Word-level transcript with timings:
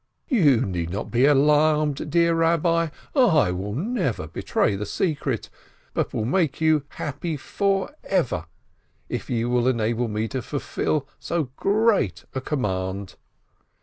"You 0.29 0.61
need 0.61 0.89
not 0.89 1.11
be 1.11 1.25
alarmed, 1.27 2.09
dear 2.09 2.33
Rabbi! 2.33 2.87
I 3.15 3.51
will 3.51 3.75
never 3.75 4.25
betray 4.25 4.75
the 4.75 4.87
secret, 4.87 5.51
but 5.93 6.11
will 6.11 6.25
make 6.25 6.59
you 6.59 6.85
happy 6.89 7.37
forever, 7.37 8.47
if 9.09 9.29
you 9.29 9.47
will 9.47 9.67
enable 9.67 10.07
me 10.07 10.27
to 10.29 10.41
fulfil 10.41 11.07
so 11.19 11.51
great 11.55 12.25
a 12.33 12.41
command. 12.41 13.13